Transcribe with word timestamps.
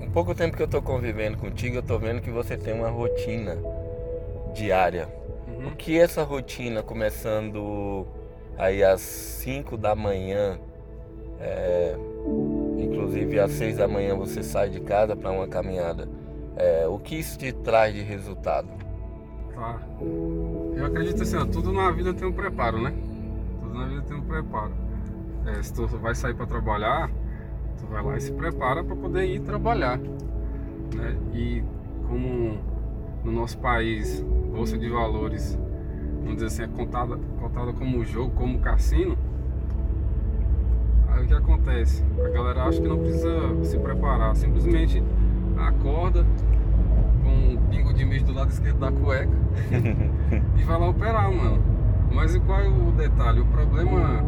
Um 0.00 0.10
pouco 0.10 0.34
tempo 0.34 0.56
que 0.56 0.62
eu 0.62 0.68
tô 0.68 0.82
convivendo 0.82 1.38
contigo, 1.38 1.76
eu 1.76 1.82
tô 1.82 1.98
vendo 1.98 2.20
que 2.20 2.30
você 2.30 2.56
tem 2.56 2.74
uma 2.74 2.88
rotina 2.88 3.56
diária. 4.54 5.08
Uhum. 5.46 5.68
O 5.68 5.70
que 5.76 5.98
essa 5.98 6.22
rotina, 6.22 6.82
começando 6.82 8.06
aí 8.58 8.82
às 8.82 9.00
5 9.00 9.76
da 9.76 9.94
manhã, 9.94 10.58
é, 11.38 11.96
inclusive 12.78 13.38
às 13.38 13.52
6 13.52 13.76
da 13.76 13.86
manhã 13.86 14.14
você 14.16 14.42
sai 14.42 14.70
de 14.70 14.80
casa 14.80 15.14
para 15.14 15.30
uma 15.30 15.46
caminhada, 15.46 16.08
é, 16.56 16.86
o 16.86 16.98
que 16.98 17.14
isso 17.16 17.38
te 17.38 17.52
traz 17.52 17.94
de 17.94 18.02
resultado? 18.02 18.68
Tá. 19.54 19.80
Eu 20.76 20.86
acredito 20.86 21.22
assim, 21.22 21.36
ó, 21.36 21.44
tudo 21.44 21.72
na 21.72 21.90
vida 21.90 22.12
tem 22.12 22.26
um 22.26 22.32
preparo, 22.32 22.82
né? 22.82 22.92
Tudo 23.60 23.74
na 23.74 23.86
vida 23.86 24.02
tem 24.02 24.16
um 24.16 24.22
preparo. 24.22 24.72
É, 25.46 25.62
se 25.62 25.72
tu 25.72 25.86
vai 25.86 26.14
sair 26.14 26.34
para 26.34 26.46
trabalhar, 26.46 27.10
tu 27.78 27.86
vai 27.86 28.02
lá 28.02 28.16
e 28.16 28.20
se 28.20 28.32
prepara 28.32 28.82
para 28.82 28.96
poder 28.96 29.24
ir 29.24 29.40
trabalhar. 29.40 29.98
Né? 29.98 31.16
E 31.32 31.64
como 32.08 32.58
no 33.24 33.32
nosso 33.32 33.58
país, 33.58 34.20
Bolsa 34.52 34.76
de 34.76 34.88
Valores, 34.88 35.58
vamos 36.20 36.34
dizer 36.34 36.46
assim, 36.46 36.62
é 36.62 36.68
contada, 36.68 37.18
contada 37.40 37.72
como 37.72 38.04
jogo, 38.04 38.32
como 38.34 38.58
cassino, 38.58 39.16
aí 41.08 41.24
o 41.24 41.26
que 41.26 41.34
acontece? 41.34 42.04
A 42.24 42.28
galera 42.28 42.64
acha 42.64 42.80
que 42.80 42.88
não 42.88 42.98
precisa 42.98 43.64
se 43.64 43.78
preparar, 43.78 44.34
simplesmente 44.36 45.02
acorda 45.56 46.26
com 47.22 47.30
um 47.30 47.56
pingo 47.70 47.92
de 47.92 48.04
mijo 48.04 48.24
do 48.24 48.34
lado 48.34 48.50
esquerdo 48.50 48.78
da 48.78 48.90
cueca 48.90 49.32
e 50.58 50.62
vai 50.62 50.78
lá 50.78 50.88
operar, 50.88 51.32
mano. 51.32 51.62
Mas 52.12 52.34
e 52.34 52.40
qual 52.40 52.60
é 52.60 52.68
o 52.68 52.92
detalhe? 52.92 53.40
O 53.40 53.46
problema 53.46 54.22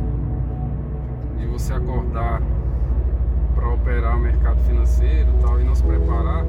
de 1.38 1.46
você 1.46 1.74
acordar 1.74 2.40
para 3.64 3.73
operar 3.73 4.16
o 4.16 4.20
mercado 4.20 4.60
financeiro 4.64 5.28
tal 5.41 5.59
e 5.59 5.64
não 5.64 5.74
se 5.74 5.82
preparar, 5.82 6.45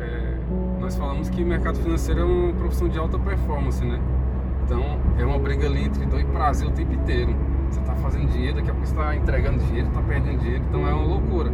é, 0.00 0.36
nós 0.80 0.96
falamos 0.96 1.28
que 1.28 1.44
mercado 1.44 1.78
financeiro 1.78 2.22
é 2.22 2.24
uma 2.24 2.52
profissão 2.54 2.88
de 2.88 2.98
alta 2.98 3.18
performance, 3.18 3.84
né? 3.84 4.00
Então 4.64 4.98
é 5.18 5.26
uma 5.26 5.38
briga 5.38 5.66
ali 5.66 5.84
entre 5.84 6.06
dor 6.06 6.20
e 6.20 6.24
prazer 6.24 6.66
o 6.66 6.70
tempo 6.70 6.94
inteiro. 6.94 7.34
Você 7.68 7.80
tá 7.80 7.94
fazendo 7.96 8.28
dinheiro, 8.28 8.56
daqui 8.56 8.70
a 8.70 8.72
pouco 8.72 8.86
você 8.86 8.94
tá 8.94 9.14
entregando 9.14 9.58
dinheiro, 9.58 9.90
tá 9.90 10.00
perdendo 10.00 10.38
dinheiro, 10.38 10.64
então 10.66 10.88
é 10.88 10.94
uma 10.94 11.04
loucura. 11.04 11.52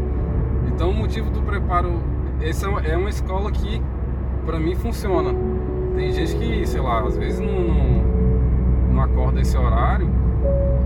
Então 0.69 0.91
o 0.91 0.95
motivo 0.95 1.29
do 1.31 1.43
preparo, 1.43 2.01
essa 2.41 2.69
é 2.85 2.97
uma 2.97 3.11
escola 3.11 3.51
que 3.51 3.83
para 4.47 4.61
mim 4.61 4.77
funciona. 4.77 5.35
Tem 5.97 6.13
gente 6.13 6.37
que, 6.37 6.65
sei 6.65 6.81
lá, 6.81 7.01
às 7.01 7.17
vezes 7.17 7.41
não, 7.41 7.53
não, 7.53 8.93
não 8.93 9.03
acorda 9.03 9.41
esse 9.41 9.57
horário 9.59 10.09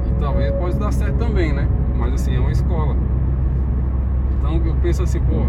e 0.06 0.18
talvez 0.18 0.50
pode 0.52 0.78
dar 0.78 0.92
certo 0.92 1.18
também, 1.18 1.52
né? 1.52 1.68
Mas 1.94 2.14
assim, 2.14 2.34
é 2.34 2.40
uma 2.40 2.52
escola. 2.52 2.96
Penso 4.92 5.04
assim, 5.04 5.20
pô, 5.20 5.46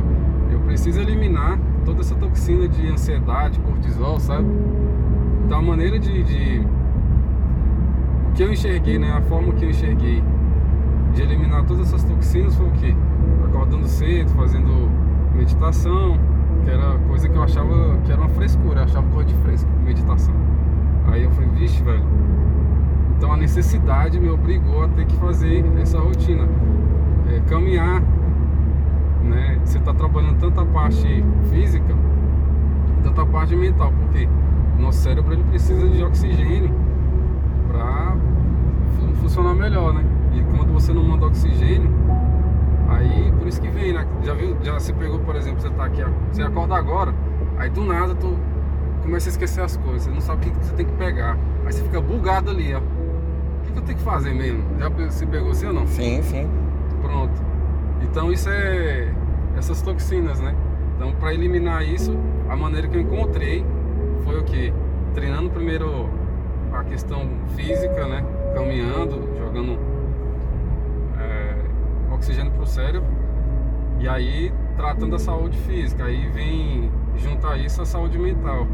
eu 0.53 0.59
preciso 0.61 1.01
eliminar 1.01 1.59
toda 1.83 1.99
essa 1.99 2.15
toxina 2.15 2.65
de 2.65 2.87
ansiedade, 2.87 3.59
cortisol, 3.59 4.17
sabe? 4.17 4.47
Então 5.43 5.59
a 5.59 5.61
maneira 5.61 5.99
de, 5.99 6.23
de. 6.23 6.65
O 8.29 8.31
que 8.31 8.41
eu 8.41 8.53
enxerguei, 8.53 8.97
né? 8.97 9.11
A 9.11 9.21
forma 9.23 9.51
que 9.51 9.65
eu 9.65 9.69
enxerguei 9.69 10.23
de 11.13 11.21
eliminar 11.21 11.65
todas 11.65 11.87
essas 11.87 12.05
toxinas 12.05 12.55
foi 12.55 12.67
o 12.67 12.71
quê? 12.71 12.95
Acordando 13.43 13.85
cedo, 13.85 14.29
fazendo 14.29 14.89
meditação, 15.35 16.17
que 16.63 16.69
era 16.69 16.97
coisa 17.09 17.27
que 17.27 17.35
eu 17.35 17.43
achava 17.43 17.97
que 18.05 18.13
era 18.13 18.21
uma 18.21 18.29
frescura, 18.29 18.79
eu 18.79 18.83
achava 18.85 19.05
coisa 19.09 19.27
de 19.27 19.35
fresco, 19.41 19.69
meditação. 19.83 20.33
Aí 21.07 21.21
eu 21.21 21.31
falei, 21.31 21.49
vixe, 21.49 21.83
velho. 21.83 22.05
Então 23.17 23.33
a 23.33 23.35
necessidade 23.35 24.21
me 24.21 24.29
obrigou 24.29 24.85
a 24.85 24.87
ter 24.87 25.05
que 25.05 25.17
fazer 25.17 25.65
essa 25.81 25.99
rotina. 25.99 26.47
É, 27.29 27.41
caminhar, 27.49 28.01
né? 29.23 29.59
Você 29.63 29.77
está 29.77 29.93
trabalhando 29.93 30.39
tanto 30.39 30.59
a 30.59 30.65
parte 30.65 31.23
física, 31.49 31.95
tanto 33.03 33.21
a 33.21 33.25
parte 33.25 33.55
mental, 33.55 33.91
porque 33.91 34.27
o 34.77 34.81
nosso 34.81 34.99
cérebro 34.99 35.33
ele 35.33 35.43
precisa 35.43 35.87
de 35.87 36.03
oxigênio 36.03 36.71
para 37.67 38.15
funcionar 39.21 39.53
melhor, 39.53 39.93
né? 39.93 40.03
E 40.33 40.41
quando 40.55 40.73
você 40.73 40.93
não 40.93 41.03
manda 41.03 41.25
oxigênio, 41.25 41.89
aí 42.89 43.31
por 43.37 43.47
isso 43.47 43.61
que 43.61 43.69
vem, 43.69 43.93
né? 43.93 44.05
Já 44.23 44.33
viu, 44.33 44.57
já 44.61 44.79
se 44.79 44.93
pegou, 44.93 45.19
por 45.19 45.35
exemplo, 45.35 45.61
você 45.61 45.69
tá 45.69 45.85
aqui, 45.85 46.03
você 46.31 46.43
acorda 46.43 46.75
agora, 46.75 47.13
aí 47.57 47.69
do 47.69 47.83
nada 47.83 48.13
tu 48.15 48.37
começa 49.01 49.29
a 49.29 49.31
esquecer 49.31 49.61
as 49.61 49.77
coisas, 49.77 50.03
você 50.03 50.11
não 50.11 50.21
sabe 50.21 50.47
o 50.47 50.51
que 50.51 50.65
você 50.65 50.73
tem 50.73 50.85
que 50.85 50.93
pegar. 50.93 51.37
Aí 51.65 51.71
você 51.71 51.83
fica 51.83 52.01
bugado 52.01 52.51
ali, 52.51 52.73
ó. 52.73 52.79
O 52.79 53.65
que, 53.65 53.71
que 53.71 53.77
eu 53.79 53.83
tenho 53.83 53.97
que 53.97 54.03
fazer 54.03 54.33
mesmo? 54.33 54.63
Já 54.79 55.09
se 55.09 55.25
pegou 55.25 55.51
assim 55.51 55.67
ou 55.67 55.73
não? 55.73 55.87
Sim, 55.87 56.21
sim. 56.21 56.47
Pronto. 57.01 57.52
Então 58.03 58.31
isso 58.31 58.49
é 58.49 59.11
essas 59.57 59.81
toxinas, 59.81 60.39
né? 60.39 60.55
Então 60.95 61.11
para 61.13 61.33
eliminar 61.33 61.83
isso, 61.83 62.15
a 62.49 62.55
maneira 62.55 62.87
que 62.87 62.95
eu 62.95 63.01
encontrei 63.01 63.65
foi 64.23 64.39
o 64.39 64.43
que? 64.43 64.73
Treinando 65.13 65.49
primeiro 65.49 66.09
a 66.71 66.83
questão 66.83 67.27
física, 67.55 68.07
né? 68.07 68.23
Caminhando, 68.53 69.37
jogando 69.37 69.79
é, 71.19 71.55
oxigênio 72.13 72.51
pro 72.51 72.65
cérebro. 72.65 73.07
E 73.99 74.07
aí 74.07 74.51
tratando 74.75 75.11
da 75.11 75.19
saúde 75.19 75.57
física. 75.59 76.05
Aí 76.05 76.29
vem 76.29 76.91
juntar 77.17 77.57
isso 77.57 77.81
à 77.81 77.85
saúde 77.85 78.17
mental. 78.17 78.67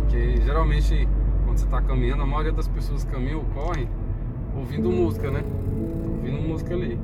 Porque 0.00 0.40
geralmente 0.42 1.08
quando 1.44 1.58
você 1.58 1.64
está 1.64 1.80
caminhando, 1.80 2.22
a 2.22 2.26
maioria 2.26 2.52
das 2.52 2.68
pessoas 2.68 3.04
caminham 3.04 3.38
ou 3.38 3.44
correm 3.62 3.88
ouvindo 4.56 4.90
música, 4.90 5.30
né? 5.30 5.42
Ouvindo 6.16 6.40
música 6.40 6.74
ali. 6.74 6.98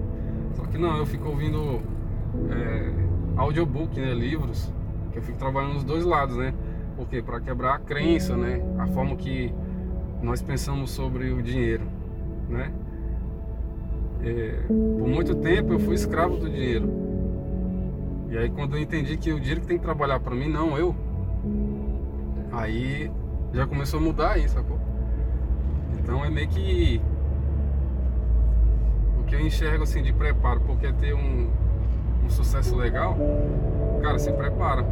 Que 0.68 0.78
não, 0.78 0.96
eu 0.96 1.06
fico 1.06 1.28
ouvindo 1.28 1.80
é, 2.50 2.92
audiobook, 3.36 3.98
né? 3.98 4.12
Livros, 4.14 4.72
que 5.12 5.18
eu 5.18 5.22
fico 5.22 5.38
trabalhando 5.38 5.74
nos 5.74 5.84
dois 5.84 6.04
lados, 6.04 6.36
né? 6.36 6.54
Porque 6.96 7.22
para 7.22 7.40
quebrar 7.40 7.74
a 7.74 7.78
crença, 7.78 8.36
né? 8.36 8.62
A 8.78 8.86
forma 8.86 9.16
que 9.16 9.52
nós 10.22 10.42
pensamos 10.42 10.90
sobre 10.90 11.30
o 11.30 11.42
dinheiro, 11.42 11.84
né? 12.48 12.72
É, 14.22 14.64
por 14.68 15.08
muito 15.08 15.34
tempo 15.36 15.72
eu 15.72 15.78
fui 15.78 15.94
escravo 15.94 16.36
do 16.36 16.48
dinheiro. 16.48 16.88
E 18.28 18.36
aí 18.36 18.50
quando 18.50 18.76
eu 18.76 18.82
entendi 18.82 19.16
que 19.16 19.32
o 19.32 19.40
dinheiro 19.40 19.62
que 19.62 19.66
tem 19.66 19.78
que 19.78 19.82
trabalhar 19.82 20.20
para 20.20 20.34
mim, 20.34 20.48
não 20.48 20.76
eu, 20.76 20.94
aí 22.52 23.10
já 23.52 23.66
começou 23.66 23.98
a 23.98 24.02
mudar 24.02 24.32
aí, 24.32 24.48
sacou? 24.48 24.78
Então 25.98 26.24
é 26.24 26.30
meio 26.30 26.48
que 26.48 27.00
que 29.30 29.36
eu 29.36 29.40
enxergo 29.40 29.84
assim 29.84 30.02
de 30.02 30.12
preparo, 30.12 30.60
porque 30.66 30.92
ter 30.92 31.14
um, 31.14 31.48
um 32.24 32.28
sucesso 32.28 32.74
legal, 32.76 33.16
cara, 34.02 34.18
se 34.18 34.32
prepara. 34.32 34.84